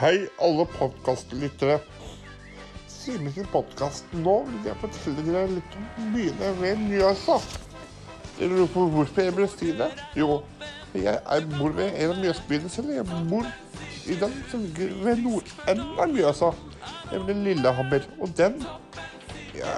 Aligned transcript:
Hei, 0.00 0.30
alle 0.40 0.64
podkastlyttere. 0.78 1.74
Simen 2.88 3.34
sin 3.34 3.48
podkast 3.52 4.06
nå 4.16 4.38
vil 4.46 4.68
jeg 4.70 4.78
fortelle 4.80 5.24
dere 5.26 5.50
litt 5.50 5.74
om 5.76 6.06
byene 6.14 6.52
ved 6.56 6.78
Mjøsa. 6.86 7.34
Dere 8.38 8.48
lurer 8.48 8.70
på 8.72 8.84
hvorfor 8.94 9.26
jeg 9.26 9.34
vil 9.36 9.50
si 9.52 9.74
det? 9.76 9.90
Jo, 10.16 10.38
jeg 10.96 11.44
bor 11.50 11.76
ved 11.76 11.90
en 11.90 12.14
av 12.14 12.22
Mjøsbyene 12.22 12.72
selv. 12.72 12.94
Jeg 12.94 13.04
bor 13.28 13.50
i 14.08 14.16
den 14.22 14.38
som 14.48 14.64
ligger 14.64 14.96
ved 15.04 15.20
nordenden 15.26 15.92
av 15.92 16.16
Mjøsa, 16.16 16.50
nemlig 17.10 17.36
Lillehammer. 17.50 18.08
Og 18.24 18.32
den 18.40 18.56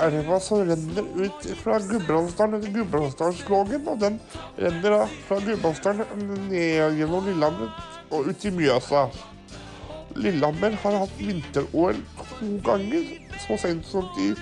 elva 0.07 0.39
som 0.47 0.63
renner 0.71 1.11
ut 1.19 1.51
fra 1.65 1.83
Gudbrandsdalen 1.89 2.61
eller 2.61 2.79
Gudbrandsdalslågen. 2.79 3.91
Og 3.91 3.99
den 4.07 4.23
renner 4.55 4.99
da 5.01 5.03
fra 5.27 5.43
Gudbrandsdalen 5.43 6.25
ned 6.47 7.03
gjennom 7.03 7.27
Lillehammer 7.27 7.75
og 8.15 8.31
ut 8.31 8.47
i 8.47 8.55
Mjøsa. 8.63 9.09
Lillehammer 10.17 10.77
har 10.83 10.99
hatt 11.05 11.21
vinter-OL 11.21 11.99
to 12.39 12.51
ganger, 12.67 13.09
så 13.45 13.57
sent 13.61 13.87
som 13.89 14.09
i 14.21 14.33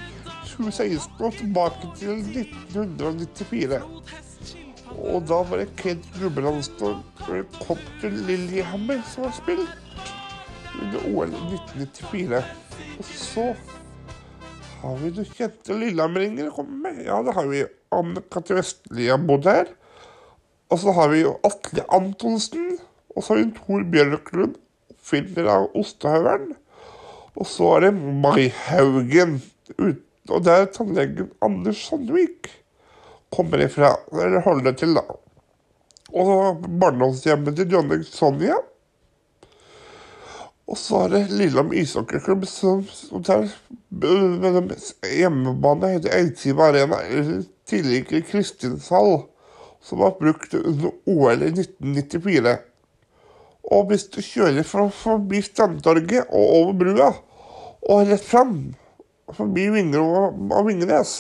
2016 0.51 1.21
og 1.21 1.37
tilbake 1.39 1.93
til 2.01 2.21
1994. 2.21 3.81
Og 5.01 5.23
da 5.29 5.41
var 5.47 5.63
det 5.63 5.69
Kent 5.79 6.07
kom 7.61 7.85
til 8.01 8.17
Lillehammer 8.27 9.03
som 9.07 9.29
var 9.29 9.37
spilt 9.37 10.01
under 10.81 11.05
OL 11.13 11.35
1994. 11.35 12.43
Og 12.99 13.05
så 13.05 13.47
har 14.81 14.97
vi 15.01 15.13
noen 15.13 15.29
kjente 15.37 15.77
lillehammeringer 15.77 16.49
å 16.49 16.57
komme 16.57 16.79
med. 16.87 17.05
Ja, 17.07 17.21
det 17.25 17.37
har 17.37 17.49
vi. 17.51 17.65
Anne-Cath. 17.95 18.55
Vestli 18.57 19.11
har 19.11 19.21
bodd 19.23 19.49
her. 19.51 19.71
Og 20.71 20.81
så 20.81 20.95
har 20.97 21.11
vi 21.13 21.25
jo 21.25 21.37
Atle 21.47 21.85
Antonsen. 21.93 22.79
Og 23.15 23.25
så 23.25 23.35
har 23.35 23.43
vi 23.43 23.51
Tor 23.57 23.87
Bjørklund, 23.93 24.57
oppfinner 25.11 25.51
av 25.51 25.71
ostehøvelen. 25.79 26.55
Og 27.39 27.47
så 27.47 27.77
er 27.77 27.87
det 27.87 27.93
Mai 28.23 28.51
Haugen. 28.69 29.41
Og 30.31 30.45
der 30.45 30.65
er 30.65 30.73
tannlegen 30.75 31.31
Anders 31.43 31.87
Sandvik 31.89 32.51
kommer 33.35 33.63
ifra. 33.65 33.97
Eller 34.13 34.43
holder 34.45 34.73
til, 34.73 34.95
da. 34.95 35.05
Og 36.11 36.27
så 36.27 36.69
barndomshjemmet 36.81 37.57
til 37.57 37.71
dronning 37.71 38.05
Sonja. 38.05 38.59
Og 40.71 40.79
så 40.79 41.05
er 41.05 41.15
det 41.15 41.35
Lillehammer 41.35 41.81
ishockeyklubb 41.81 42.45
som, 42.47 42.85
som 42.87 43.25
tar 43.27 43.49
hjemmebane 45.11 45.97
heter 45.97 46.15
Eidsiva 46.15 46.69
Arena, 46.69 47.01
eller 47.03 47.41
tidligere 47.67 48.23
Kristinshall, 48.23 49.25
som 49.83 49.99
var 49.99 50.15
brukt 50.21 50.55
under 50.55 50.93
OL 51.11 51.43
i 51.43 51.51
1994. 51.57 52.70
Og 53.71 53.87
hvis 53.91 54.09
du 54.11 54.19
kjører 54.25 54.67
forbi 54.67 55.43
Strandtorget 55.47 56.27
og 56.29 56.55
over 56.61 56.73
brua, 56.81 57.11
og 57.89 58.09
rett 58.11 58.25
fram, 58.25 58.57
forbi 59.37 59.69
Vinger 59.73 60.03
og 60.03 60.67
Vingenes, 60.67 61.13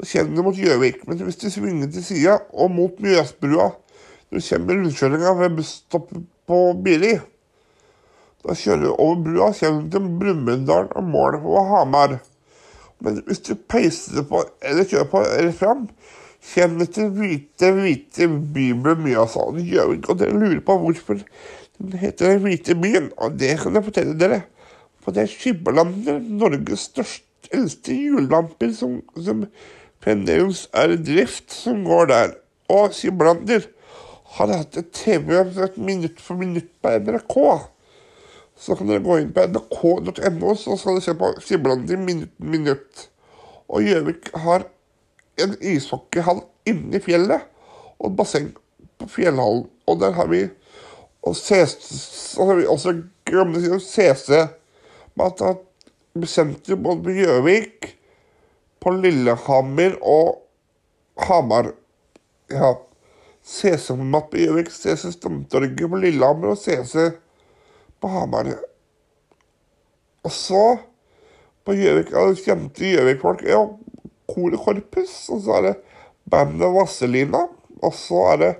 så 0.00 0.08
kjenner 0.08 0.36
du 0.36 0.44
mot 0.46 0.56
Gjøvik. 0.56 1.02
Men 1.08 1.22
hvis 1.24 1.40
du 1.40 1.48
svinger 1.52 1.90
til 1.92 2.04
sida 2.04 2.38
og 2.52 2.70
mot 2.72 3.00
Mjøsbrua, 3.00 3.70
når 4.30 4.40
du 4.40 4.46
kommer 4.46 4.78
rundkjøringa 4.78 5.34
ved 5.40 5.56
busstoppet 5.58 6.24
på 6.48 6.60
Biri, 6.84 7.14
da 8.40 8.56
kjører 8.56 8.86
du 8.86 8.92
over 8.94 9.18
brua, 9.24 9.50
kommer 9.56 9.82
du 9.84 9.90
til 9.92 10.12
Brumunddal 10.20 10.88
og 10.96 11.04
målet 11.04 11.42
på 11.44 11.64
Hamar. 11.68 12.16
Men 13.00 13.20
hvis 13.26 13.42
du 13.44 13.54
peiser 13.68 14.24
på, 14.28 14.40
eller 14.64 14.88
kjører 14.88 15.10
på 15.12 15.24
rett 15.24 15.58
fram, 15.58 15.88
kommer 16.54 16.86
du 16.86 16.92
til 16.94 17.10
hvite, 17.16 17.72
hvite 17.76 18.28
bybel 18.54 18.96
Mjøsa 19.04 19.44
og 19.50 19.60
Gjøvik. 19.60 20.08
Og 20.08 20.20
dere 20.22 20.36
lurer 20.36 20.62
på 20.64 20.78
hvorfor 20.80 21.20
den 21.80 21.98
heter 21.98 22.34
Den 22.34 22.44
hvite 22.44 22.76
byen, 22.76 23.10
og 23.16 23.38
det 23.40 23.56
kan 23.62 23.74
jeg 23.74 23.86
fortelle 23.86 24.16
dere. 24.20 24.42
For 25.00 25.16
det 25.16 25.24
er 25.24 25.32
Skibberlander, 25.32 26.20
Norges 26.20 26.90
største, 26.90 27.26
eldste 27.56 27.96
julelamper 27.96 28.72
som, 28.76 28.98
som 29.16 29.46
fremdeles 30.04 30.66
er 30.76 30.92
i 30.94 30.98
drift, 31.00 31.48
som 31.52 31.84
går 31.86 32.10
der. 32.12 32.34
Og 32.70 32.92
Skibberlander 32.94 33.64
har 34.36 34.52
hatt 34.52 34.76
et 34.78 34.92
TV-program 34.94 35.54
heter 35.56 35.86
minutt 35.88 36.20
for 36.22 36.38
minutt 36.38 36.68
på 36.82 36.92
NRK. 37.00 37.36
Så 38.60 38.76
kan 38.76 38.90
dere 38.90 39.02
gå 39.02 39.16
inn 39.22 39.32
på 39.34 39.46
nrk.no, 39.48 40.54
så 40.54 40.76
skal 40.76 40.98
dere 40.98 41.06
se 41.08 41.16
på 41.18 41.32
Skibberlander 41.40 42.04
minutt 42.04 42.36
for 42.36 42.52
minutt. 42.52 43.06
Og 43.70 43.86
Gjøvik 43.86 44.30
har 44.44 44.68
en 45.40 45.56
ishockeyhall 45.64 46.44
inni 46.68 47.00
fjellet 47.02 47.46
og 48.00 48.16
basseng 48.18 48.50
på 49.00 49.08
fjellhallen. 49.08 49.68
Og 49.88 50.00
der 50.02 50.12
har 50.14 50.28
vi 50.30 50.44
og 51.26 51.36
CC 53.84 54.36
med 55.14 55.26
at 55.26 55.38
det 55.40 55.50
er 55.50 56.26
sentrum 56.30 56.82
både 56.84 57.04
på 57.04 57.16
Gjøvik, 57.18 57.90
på 58.80 58.92
Lillehammer 58.96 59.98
og 60.00 60.40
Hamar. 61.26 61.72
Ja. 62.50 62.74
CC-mat 63.44 64.30
på 64.30 64.40
Gjøvik, 64.40 64.70
CC 64.72 65.12
Stamtorget 65.14 65.80
på 65.80 66.00
Lillehammer 66.00 66.54
og 66.54 66.58
CC 66.60 67.10
på 68.00 68.08
Hamar. 68.08 68.52
Og 70.24 70.32
så 70.32 70.64
på 71.64 71.76
Gjøvik 71.76 72.12
er 72.12 72.32
det 72.32 72.44
kjente 72.44 72.92
Gjøvik-folk. 72.94 73.44
Ja, 73.48 73.62
Koret 74.30 74.60
Korpus, 74.64 75.14
og 75.32 75.44
så 75.44 75.58
er 75.58 75.66
det 75.68 75.76
bandet 76.30 76.72
Vasselina. 76.74 77.46
Og 77.80 77.94
så 77.96 78.24
er 78.32 78.40
det 78.40 78.52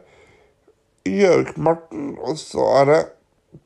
Gjøvik-Marten, 1.08 2.16
og 2.20 2.38
så 2.38 2.66
er 2.80 2.90
det 2.90 3.00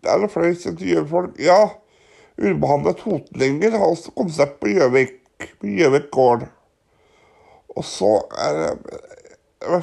er 0.05 0.21
det 0.23 0.31
flere 0.33 0.55
kjente 0.57 0.87
Gjøvik-folk. 0.89 1.39
Ja, 1.43 1.61
ubehandlet 2.41 3.01
Totninger 3.03 3.77
har 3.77 3.87
også 3.87 4.15
konsert 4.17 4.57
på 4.61 4.73
Gjøvik, 4.73 5.17
på 5.61 5.73
Gjøvik 5.79 6.11
gård. 6.15 6.47
Og 7.75 7.85
så 7.85 8.17
er 8.39 8.59
det 8.59 8.73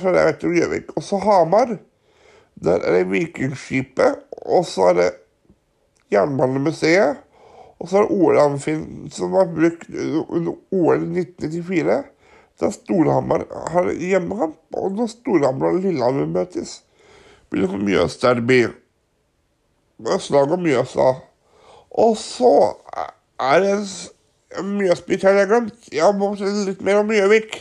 fall 0.01 0.17
jeg 0.17 0.27
vet 0.29 0.45
om 0.45 0.55
Gjøvik. 0.55 0.93
Og 0.95 1.03
så 1.03 1.19
Hamar. 1.21 1.75
Der 2.61 2.85
er 2.85 2.97
det 2.97 3.09
Vikingskipet. 3.11 4.21
Og 4.45 4.65
så 4.65 4.91
er 4.91 4.97
det 4.99 5.09
Jernbanemuseet. 6.13 7.21
Og 7.81 7.89
så 7.89 7.97
er 7.97 8.05
det 8.05 8.17
OL-amfinn 8.17 9.09
som 9.13 9.33
var 9.33 9.49
brukt 9.49 9.89
under 10.29 10.53
OL 10.71 11.01
1994. 11.01 12.03
Der 12.61 12.73
Storhamar 12.75 13.47
har 13.73 13.87
hjemmekamp, 13.89 14.59
og 14.77 14.91
når 14.93 15.07
Storhamar 15.09 15.71
og 15.73 15.79
Lillehammer 15.81 16.27
møtes, 16.29 16.83
blir 17.51 17.67
det 17.67 17.81
Mjøsderby. 17.83 18.61
Slag 20.19 20.53
om 20.55 20.63
Mjøsa. 20.63 21.09
Og 22.01 22.15
så 22.17 22.53
er 23.41 23.59
det 23.63 23.73
en 24.59 24.71
Mjøsbit 24.77 25.25
jeg 25.25 25.35
har 25.37 25.49
glemt. 25.49 25.89
Jeg 25.91 26.15
må 26.17 26.31
fortelle 26.33 26.69
litt 26.69 26.81
mer 26.85 27.01
om 27.01 27.11
Gjøvik. 27.11 27.59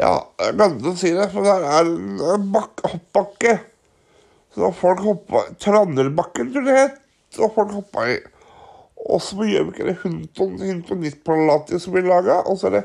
Ja, 0.00 0.14
jeg 0.40 0.56
glemte 0.56 0.90
å 0.90 0.98
si 0.98 1.12
det, 1.14 1.28
for 1.34 1.44
der 1.46 1.66
er 1.68 1.86
en 1.86 2.56
hoppbakke. 2.56 3.58
Så 4.52 4.72
folk 4.76 5.02
hoppa 5.04 5.44
Trandelbakken, 5.60 6.52
tror 6.52 6.66
jeg 6.66 6.72
det 6.72 6.80
het. 6.80 6.98
Og 7.40 7.52
folk 7.54 7.74
hoppa 7.76 8.06
i. 8.12 8.16
Også 9.12 9.36
på 9.38 9.48
Gjøvik 9.48 9.80
er 9.80 9.92
det 9.92 10.00
Hunton 10.02 10.56
Hintonittpalatet 10.62 11.82
som 11.82 11.94
blir 11.94 12.08
laga. 12.08 12.40
Og 12.48 12.58
så 12.60 12.70
er 12.70 12.78
det 12.78 12.84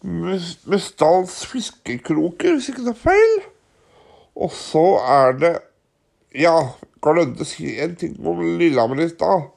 Mustals 0.00 1.42
fiskekroker, 1.48 2.54
hvis 2.56 2.70
ikke 2.72 2.86
det 2.86 2.94
er 2.94 3.02
feil. 3.08 3.34
Og 4.36 4.52
så 4.54 4.84
er 5.02 5.32
det 5.38 5.56
Ja, 6.30 6.76
glemte 7.02 7.42
å 7.42 7.48
si 7.48 7.72
en 7.82 7.96
ting 7.98 8.14
om 8.22 8.38
Lillehammer 8.38 9.00
i 9.02 9.08
stad. 9.10 9.48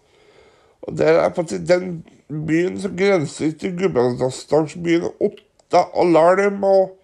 Og 0.84 0.98
det 0.98 1.12
er 1.12 1.36
faktisk 1.36 1.68
den 1.70 2.00
byen 2.48 2.80
som 2.82 2.96
grenser 2.98 3.54
til 3.60 3.76
Gudbrandsdalsbyen 3.78 5.12
Otta 5.22 5.84
og 5.94 6.16
Larm 6.16 6.64
og 6.66 6.96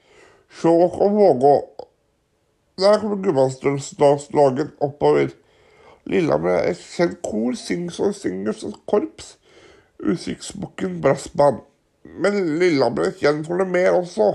Skjåk 0.50 0.98
og 1.06 1.20
Vågå. 1.20 1.54
Der 2.82 3.00
kommer 3.00 3.22
Gudbrandsdalslagen 3.22 4.74
oppover. 4.82 5.30
Lillehammer 6.10 6.58
er 6.58 6.72
et 6.72 6.82
kjent 6.82 7.20
kor, 7.22 7.54
sings 7.54 8.00
og 8.02 8.16
singers 8.18 8.64
og 8.66 8.80
korps. 8.90 9.36
Utsiktsbukken 10.00 11.02
Brassband. 11.04 11.62
Men 12.04 12.40
Lillehammer 12.60 13.12
er 13.12 13.18
kjent 13.20 13.46
for 13.48 13.62
det 13.62 13.68
mer 13.70 14.00
også. 14.00 14.32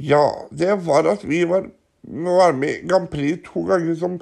Ja, 0.00 0.24
det 0.50 0.86
var 0.86 1.08
at 1.10 1.24
vi 1.28 1.42
var 1.48 1.68
være 2.08 2.56
med 2.56 2.74
i 2.74 2.86
Grand 2.88 3.08
Prix 3.12 3.42
to 3.46 3.64
ganger 3.68 3.94
som, 3.98 4.18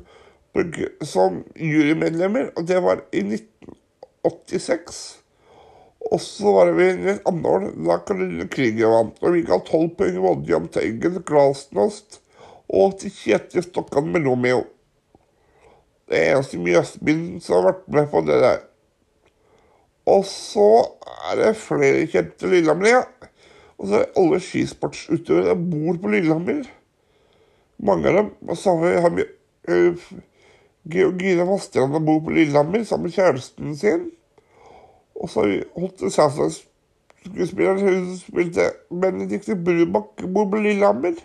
som 1.05 1.43
jurymedlemmer, 1.57 2.51
og 2.57 2.67
det 2.69 2.83
var 2.83 3.05
i 3.13 3.23
1986. 3.23 5.01
Og 6.07 6.21
så 6.23 6.53
var 6.55 6.71
det 6.71 6.87
et 6.95 7.27
annet 7.27 7.49
år 7.51 7.67
da 7.87 7.99
Karoline 8.07 8.47
Krüger 8.51 8.93
vant, 8.93 9.19
og 9.23 9.35
vi 9.35 9.43
ga 9.47 9.59
tolv 9.67 9.97
poeng 9.99 10.21
både 10.23 10.53
Jahn 10.53 10.69
Teigen, 10.71 11.19
Glasnost 11.27 12.21
og 12.67 12.97
til 13.01 13.15
Kjetil 13.15 13.65
Stokkan 13.67 14.13
med 14.13 14.27
Romeo. 14.27 14.65
Det 16.07 16.21
eneste 16.29 16.61
Mjøsbyen 16.63 17.41
som 17.43 17.59
har 17.59 17.73
vært 17.73 17.89
med 17.95 18.11
på 18.13 18.23
det 18.27 18.39
der. 18.43 18.61
Og 20.07 20.23
så 20.29 20.69
er 21.33 21.41
det 21.41 21.57
flere 21.59 22.07
kjente 22.07 22.47
Lillehammer, 22.51 22.93
ja. 22.93 23.31
Og 23.77 23.89
så 23.89 23.99
er 23.99 24.05
det 24.05 24.21
alle 24.21 24.39
skisportsutøvere 24.41 25.57
som 25.57 25.65
bor 25.73 25.99
på 26.03 26.13
Lillehammer. 26.15 26.63
Mange 27.79 28.09
av 28.09 28.15
dem. 28.15 28.57
Så 28.57 28.77
har 28.81 29.11
vi, 29.11 29.25
Georgina 30.87 31.45
Vasteland 31.45 31.93
Vassdrand 31.93 32.07
bor 32.07 32.21
på 32.25 32.31
Lillehammer 32.31 32.85
sammen 32.85 33.09
med 33.09 33.17
kjæresten 33.17 33.77
sin. 33.77 34.11
Og 35.17 35.31
så 35.31 35.41
har 35.41 35.49
vi 35.49 35.63
Hotte 35.75 36.11
Sæsland, 36.11 36.53
skuespilleren 37.25 37.81
hun 37.81 38.19
spilte 38.19 38.71
Benedicte 38.91 39.57
Brubakk, 39.57 40.23
bor 40.35 40.51
på 40.51 40.61
Lillehammer. 40.63 41.17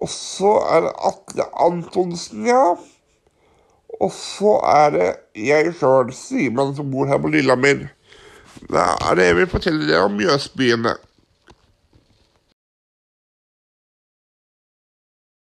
Og 0.00 0.08
så 0.08 0.52
er 0.72 0.86
det 0.86 0.92
Atle 1.10 1.46
Antonsen, 1.66 2.46
ja. 2.46 2.76
Og 4.00 4.12
så 4.12 4.58
er 4.68 4.90
det 4.90 5.10
jeg 5.46 5.74
sjøl, 5.78 6.12
Simen, 6.12 6.74
som 6.76 6.90
bor 6.92 7.08
her 7.08 7.20
på 7.20 7.32
Lillehammer. 7.32 7.86
Da 8.72 8.92
er 9.10 9.16
det 9.16 9.26
jeg 9.26 9.36
vil 9.36 9.52
fortelle 9.52 9.88
dere 9.88 10.08
om 10.08 10.16
Mjøsbyene. 10.16 10.96